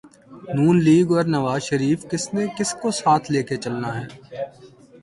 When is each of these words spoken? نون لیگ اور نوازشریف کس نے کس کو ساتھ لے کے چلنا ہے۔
نون 0.55 0.75
لیگ 0.85 1.07
اور 1.15 1.25
نوازشریف 1.35 1.99
کس 2.11 2.23
نے 2.33 2.45
کس 2.57 2.69
کو 2.81 2.91
ساتھ 3.01 3.31
لے 3.31 3.41
کے 3.43 3.55
چلنا 3.57 3.89
ہے۔ 3.99 4.05